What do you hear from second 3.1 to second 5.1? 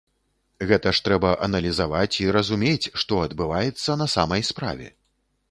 адбываецца на самай справе.